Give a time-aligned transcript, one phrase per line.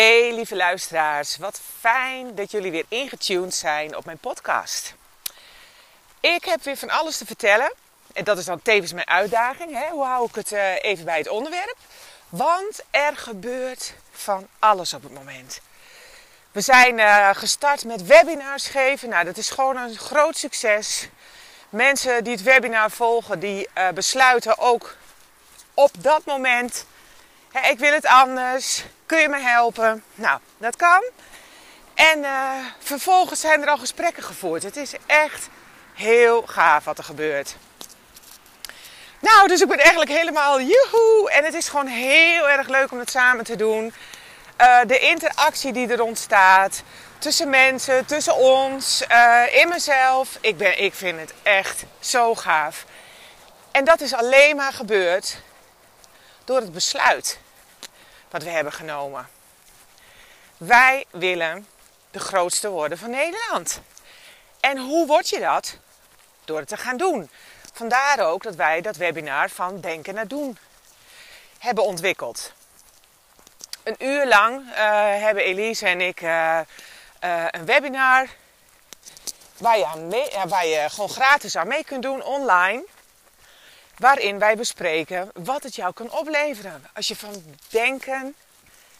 [0.00, 4.94] Hey lieve luisteraars, wat fijn dat jullie weer ingetuned zijn op mijn podcast.
[6.20, 7.72] Ik heb weer van alles te vertellen.
[8.12, 9.72] En dat is dan tevens mijn uitdaging.
[9.72, 9.88] Hè?
[9.90, 11.76] Hoe hou ik het uh, even bij het onderwerp?
[12.28, 15.60] Want er gebeurt van alles op het moment.
[16.52, 19.08] We zijn uh, gestart met webinars geven.
[19.08, 21.08] Nou, dat is gewoon een groot succes.
[21.68, 24.96] Mensen die het webinar volgen, die uh, besluiten ook
[25.74, 26.86] op dat moment
[27.52, 28.84] ik wil het anders.
[29.10, 30.04] Kun je me helpen?
[30.14, 31.02] Nou, dat kan.
[31.94, 34.62] En uh, vervolgens zijn er al gesprekken gevoerd.
[34.62, 35.48] Het is echt
[35.94, 37.56] heel gaaf wat er gebeurt.
[39.18, 41.30] Nou, dus ik ben eigenlijk helemaal joehoe.
[41.30, 43.94] En het is gewoon heel erg leuk om het samen te doen.
[44.60, 46.82] Uh, de interactie die er ontstaat.
[47.18, 50.38] Tussen mensen, tussen ons, uh, in mezelf.
[50.40, 52.84] Ik, ben, ik vind het echt zo gaaf.
[53.70, 55.36] En dat is alleen maar gebeurd
[56.44, 57.38] door het besluit
[58.30, 59.28] wat we hebben genomen.
[60.56, 61.66] Wij willen
[62.10, 63.80] de grootste worden van Nederland.
[64.60, 65.76] En hoe word je dat?
[66.44, 67.30] Door het te gaan doen.
[67.72, 70.58] Vandaar ook dat wij dat webinar van Denken naar Doen
[71.58, 72.52] hebben ontwikkeld.
[73.82, 74.74] Een uur lang uh,
[75.22, 76.60] hebben Elise en ik uh,
[77.24, 78.28] uh, een webinar
[79.56, 82.84] waar je, mee, waar je gewoon gratis aan mee kunt doen online
[84.00, 88.34] waarin wij bespreken wat het jou kan opleveren als je van denken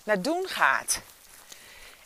[0.03, 1.01] naar doen gaat.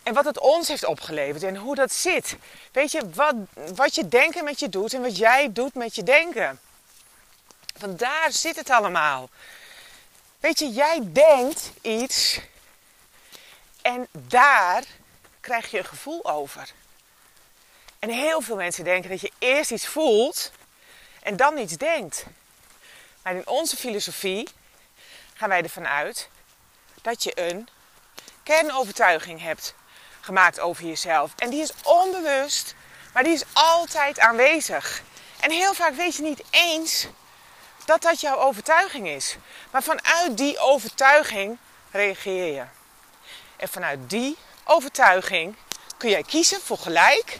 [0.02, 2.36] En wat het ons heeft opgeleverd en hoe dat zit.
[2.72, 3.34] Weet je, wat,
[3.74, 6.60] wat je denken met je doet en wat jij doet met je denken.
[7.78, 9.28] Want daar zit het allemaal.
[10.40, 12.40] Weet je, jij denkt iets
[13.82, 14.84] en daar
[15.40, 16.72] krijg je een gevoel over.
[17.98, 20.52] En heel veel mensen denken dat je eerst iets voelt
[21.22, 22.26] en dan iets denkt.
[23.24, 24.48] Maar in onze filosofie
[25.34, 26.28] gaan wij ervan uit
[27.02, 27.68] dat je een
[28.42, 29.74] kernovertuiging hebt
[30.20, 31.32] gemaakt over jezelf.
[31.36, 32.74] En die is onbewust,
[33.12, 35.02] maar die is altijd aanwezig.
[35.40, 37.06] En heel vaak weet je niet eens
[37.84, 39.36] dat dat jouw overtuiging is.
[39.70, 41.58] Maar vanuit die overtuiging
[41.90, 42.64] reageer je.
[43.56, 45.56] En vanuit die overtuiging
[45.96, 47.38] kun jij kiezen voor gelijk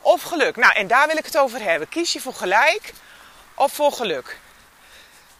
[0.00, 0.56] of geluk.
[0.56, 1.88] Nou, en daar wil ik het over hebben.
[1.88, 2.92] Kies je voor gelijk
[3.54, 4.38] of voor geluk?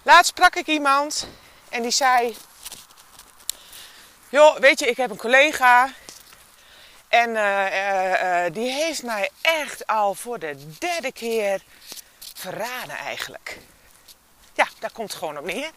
[0.03, 1.28] Laatst sprak ik iemand
[1.69, 2.37] en die zei:
[4.28, 5.93] Joh, weet je, ik heb een collega
[7.09, 11.62] en uh, uh, uh, die heeft mij echt al voor de derde keer
[12.34, 13.59] verraden eigenlijk.
[14.55, 15.71] Ja, daar komt het gewoon op neer.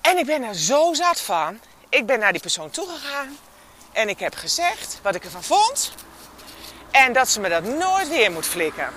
[0.00, 1.60] En ik ben er zo zat van.
[1.88, 3.38] Ik ben naar die persoon toegegaan
[3.92, 5.92] en ik heb gezegd wat ik ervan vond.
[6.90, 8.92] En dat ze me dat nooit weer moet flikken.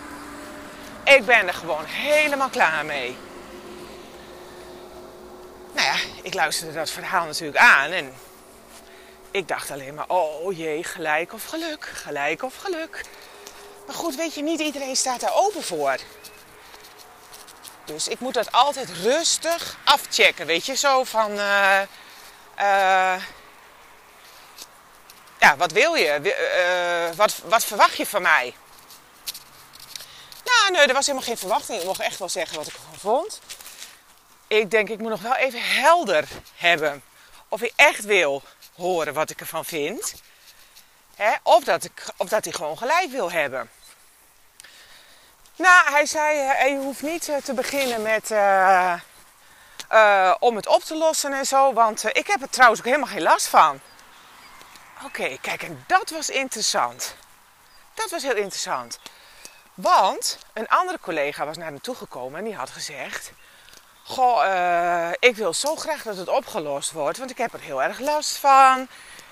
[1.03, 3.17] Ik ben er gewoon helemaal klaar mee
[5.73, 8.13] nou ja, ik luisterde dat verhaal natuurlijk aan en
[9.31, 13.05] ik dacht alleen maar, oh jee, gelijk of geluk, gelijk of geluk.
[13.85, 15.97] Maar goed, weet je, niet iedereen staat daar open voor.
[17.85, 21.81] Dus ik moet dat altijd rustig afchecken, weet je, zo van, uh,
[22.59, 23.15] uh,
[25.39, 26.19] ja, wat wil je?
[27.09, 28.55] Uh, wat, wat verwacht je van mij?
[30.43, 31.79] Nou, nee, er was helemaal geen verwachting.
[31.79, 33.39] Ik mocht echt wel zeggen wat ik ervan vond
[34.49, 37.03] ik denk, ik moet nog wel even helder hebben.
[37.47, 38.43] Of hij echt wil
[38.75, 40.13] horen wat ik ervan vind.
[41.15, 41.33] Hè?
[41.43, 43.69] Of, dat ik, of dat hij gewoon gelijk wil hebben.
[45.55, 48.31] Nou, hij zei, uh, je hoeft niet uh, te beginnen met...
[48.31, 48.95] Uh,
[50.39, 51.73] om het op te lossen en zo.
[51.73, 53.79] Want ik heb er trouwens ook helemaal geen last van.
[55.05, 57.15] Oké, kijk, en dat was interessant.
[57.93, 58.99] Dat was heel interessant.
[59.73, 63.31] Want een andere collega was naar me toegekomen en die had gezegd...
[64.09, 67.83] Goh, uh, ik wil zo graag dat het opgelost wordt, want ik heb er heel
[67.83, 68.87] erg last van.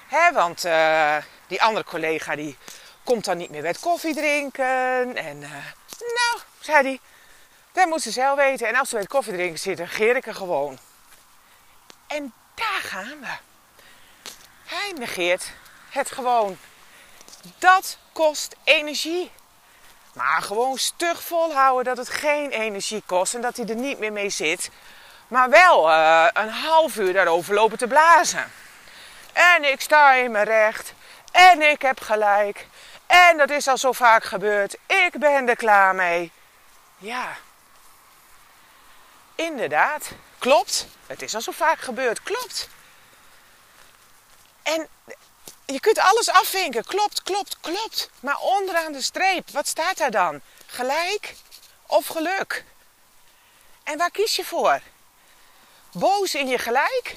[0.07, 2.57] Hè, want uh, die andere collega die
[3.03, 5.15] komt dan niet meer met koffie drinken.
[5.15, 5.49] En uh,
[5.99, 6.99] nou, zei hij,
[7.71, 8.67] dat moet ze zelf weten.
[8.67, 10.77] En als ze met koffie drinken zit, dan ik er gewoon.
[12.07, 13.37] En daar gaan we.
[14.65, 15.51] Hij negeert
[15.89, 16.57] het gewoon.
[17.57, 19.31] Dat kost energie.
[20.17, 24.11] Maar gewoon stug volhouden dat het geen energie kost en dat hij er niet meer
[24.11, 24.69] mee zit.
[25.27, 28.51] Maar wel uh, een half uur daarover lopen te blazen.
[29.33, 30.93] En ik sta in mijn recht.
[31.31, 32.67] En ik heb gelijk.
[33.05, 34.77] En dat is al zo vaak gebeurd.
[34.85, 36.31] Ik ben er klaar mee.
[36.97, 37.27] Ja.
[39.35, 40.11] Inderdaad.
[40.39, 40.87] Klopt.
[41.07, 42.23] Het is al zo vaak gebeurd.
[42.23, 42.69] Klopt.
[44.63, 44.87] En
[45.73, 46.83] je kunt alles afvinken.
[46.83, 48.09] Klopt, klopt, klopt.
[48.19, 50.41] Maar onderaan de streep, wat staat daar dan?
[50.65, 51.35] Gelijk
[51.85, 52.63] of geluk?
[53.83, 54.79] En waar kies je voor?
[55.91, 57.15] Boos in je gelijk?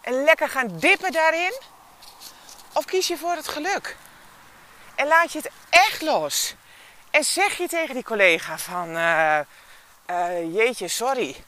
[0.00, 1.60] En lekker gaan dippen daarin?
[2.72, 3.96] Of kies je voor het geluk?
[4.94, 6.54] En laat je het echt los.
[7.10, 8.96] En zeg je tegen die collega van...
[8.96, 9.38] Uh,
[10.10, 11.44] uh, jeetje, sorry.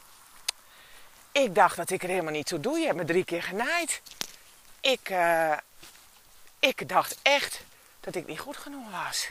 [1.33, 2.79] Ik dacht dat ik er helemaal niet toe doe.
[2.79, 4.03] Je hebt me drie keer genaaid.
[4.81, 5.53] Ik, uh,
[6.59, 7.61] ik dacht echt
[8.01, 9.29] dat ik niet goed genoeg was.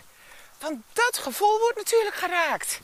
[0.59, 2.79] Want dat gevoel wordt natuurlijk geraakt.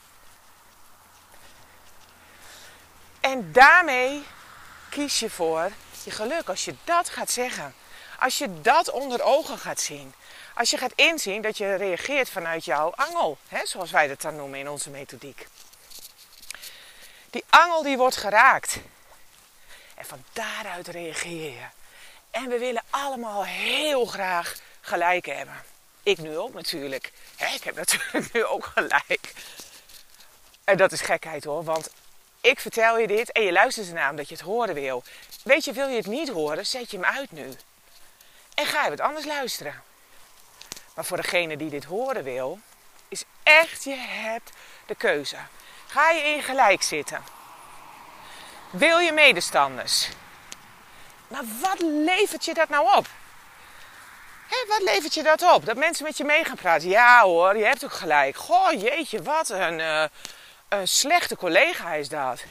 [3.19, 4.23] En daarmee
[4.89, 5.71] kies je voor
[6.03, 6.49] je geluk.
[6.49, 7.75] Als je dat gaat zeggen.
[8.19, 10.13] Als je dat onder ogen gaat zien.
[10.55, 13.37] Als je gaat inzien dat je reageert vanuit jouw angel.
[13.47, 15.47] Hè, zoals wij dat dan noemen in onze methodiek.
[17.29, 18.77] Die angel die wordt geraakt.
[19.95, 21.65] En van daaruit reageer je.
[22.33, 25.63] En we willen allemaal heel graag gelijk hebben.
[26.03, 27.11] Ik nu ook natuurlijk.
[27.37, 29.33] ik heb natuurlijk nu ook gelijk.
[30.63, 31.89] En dat is gekheid hoor, want
[32.41, 35.03] ik vertel je dit en je luistert ernaar omdat je het horen wil.
[35.43, 37.53] Weet je, wil je het niet horen, zet je hem uit nu.
[38.53, 39.83] En ga je wat anders luisteren.
[40.95, 42.59] Maar voor degene die dit horen wil,
[43.07, 44.51] is echt, je hebt
[44.85, 45.37] de keuze.
[45.87, 47.23] Ga je in gelijk zitten?
[48.69, 50.09] Wil je medestanders?
[51.33, 53.07] Maar wat levert je dat nou op?
[54.67, 55.65] wat levert je dat op?
[55.65, 56.89] Dat mensen met je mee gaan praten.
[56.89, 58.35] Ja hoor, je hebt ook gelijk.
[58.35, 60.03] Goh, jeetje, wat een, uh,
[60.69, 62.43] een slechte collega is dat.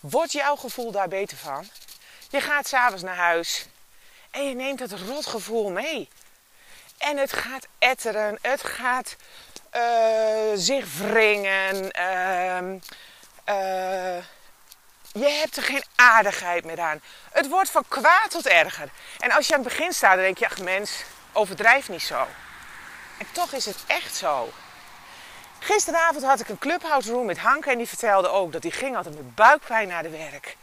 [0.00, 1.68] Wordt jouw gevoel daar beter van?
[2.28, 3.66] Je gaat s'avonds naar huis
[4.30, 6.08] en je neemt dat rotgevoel mee.
[6.98, 9.16] En het gaat etteren, het gaat
[9.76, 9.82] uh,
[10.54, 11.90] zich wringen.
[13.48, 14.16] Uh,
[15.12, 17.00] je hebt er geen aardigheid meer aan.
[17.32, 18.88] Het wordt van kwaad tot erger.
[19.18, 21.02] En als je aan het begin staat, dan denk je, ach mens,
[21.32, 22.26] overdrijf niet zo.
[23.18, 24.52] En toch is het echt zo.
[25.58, 28.96] Gisteravond had ik een clubhouse room met Hanke en die vertelde ook dat hij ging
[28.96, 30.56] altijd met buikpijn naar de werk.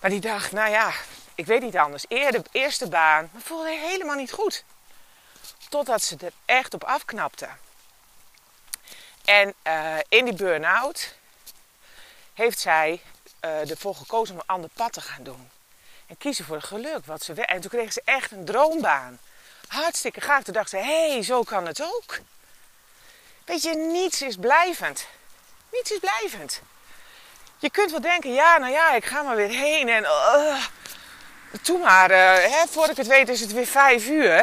[0.00, 0.92] Maar die dacht, nou ja,
[1.34, 2.04] ik weet niet anders.
[2.08, 4.64] Eerder, eerste baan, maar voelde helemaal niet goed.
[5.68, 7.48] Totdat ze er echt op afknapte.
[9.24, 11.14] En uh, in die burn-out
[12.34, 13.00] heeft zij
[13.44, 15.50] uh, ervoor gekozen om een ander pad te gaan doen.
[16.06, 17.06] En kiezen voor het geluk.
[17.06, 19.18] Wat ze en toen kreeg ze echt een droombaan.
[19.66, 20.42] Hartstikke gaaf.
[20.42, 22.18] Toen dacht ze, hé, hey, zo kan het ook.
[23.44, 25.06] Weet je, niets is blijvend.
[25.72, 26.60] Niets is blijvend.
[27.58, 30.02] Je kunt wel denken, ja, nou ja, ik ga maar weer heen en...
[30.02, 30.64] Uh,
[31.62, 34.40] doe maar, uh, hè, voor ik het weet is het weer vijf uur.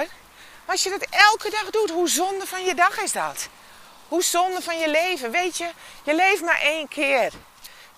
[0.66, 3.48] Maar als je dat elke dag doet, hoe zonde van je dag is dat?
[4.08, 5.32] Hoe zonde van je leven?
[5.32, 5.70] Weet je,
[6.04, 7.32] je leeft maar één keer.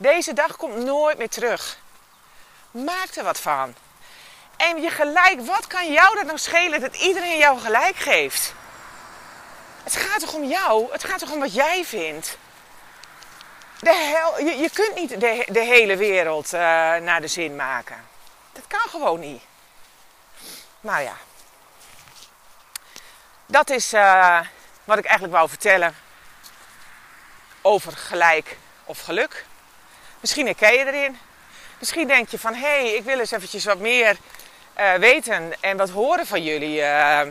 [0.01, 1.77] Deze dag komt nooit meer terug.
[2.71, 3.75] Maak er wat van.
[4.57, 8.53] En je gelijk, wat kan jou dat nou schelen dat iedereen jou gelijk geeft?
[9.83, 10.91] Het gaat toch om jou?
[10.91, 12.37] Het gaat toch om wat jij vindt?
[13.79, 16.59] De hel, je, je kunt niet de, hele wereld uh,
[16.95, 18.07] naar de zin maken.
[18.51, 19.43] Dat kan gewoon niet.
[20.79, 21.15] Nou ja.
[23.45, 24.39] Dat is uh,
[24.83, 25.95] wat ik eigenlijk wou vertellen
[27.61, 29.45] over gelijk of geluk.
[30.21, 31.19] Misschien herken je erin.
[31.79, 34.17] Misschien denk je van, hé, hey, ik wil eens eventjes wat meer
[34.79, 37.21] uh, weten en wat horen van jullie uh,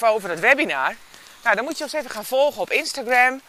[0.00, 0.94] over het webinar.
[1.42, 3.40] Nou, dan moet je ons even gaan volgen op Instagram,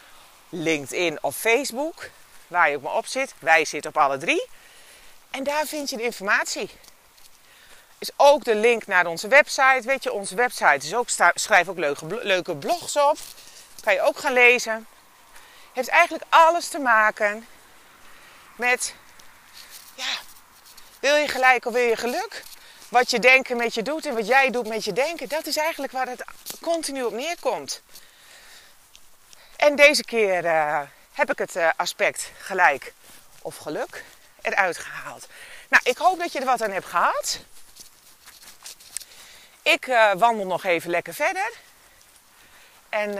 [0.48, 2.10] LinkedIn of Facebook,
[2.46, 3.34] waar je ook maar op zit.
[3.38, 4.46] Wij zitten op alle drie.
[5.30, 6.70] En daar vind je de informatie.
[7.98, 9.82] Is ook de link naar onze website.
[9.82, 13.18] Weet je, onze website is ook, schrijf ook leuke, leuke blogs op.
[13.84, 14.86] Kan je ook gaan lezen.
[15.72, 17.46] Heeft eigenlijk alles te maken
[18.58, 18.94] met,
[19.94, 20.16] ja,
[21.00, 22.42] wil je gelijk of wil je geluk?
[22.88, 25.56] Wat je denken met je doet en wat jij doet met je denken, dat is
[25.56, 26.24] eigenlijk waar het
[26.60, 27.82] continu op neerkomt.
[29.56, 30.80] En deze keer uh,
[31.12, 32.92] heb ik het uh, aspect gelijk
[33.42, 34.04] of geluk
[34.42, 35.26] eruit gehaald.
[35.68, 37.38] Nou, ik hoop dat je er wat aan hebt gehad.
[39.62, 41.52] Ik uh, wandel nog even lekker verder.
[42.88, 43.18] En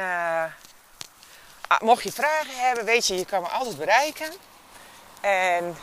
[1.68, 4.32] ah, mocht je vragen hebben, weet je, je kan me altijd bereiken.
[5.20, 5.76] En